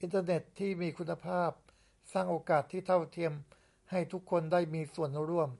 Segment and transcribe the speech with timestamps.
[0.00, 1.50] อินเตอร์เน็ตที่มีคุณภาพ
[2.14, 3.32] สร้างโอกาสที่เท่าเทียม
[3.90, 5.50] ให้ทุกคนได้มีส่วนร่วม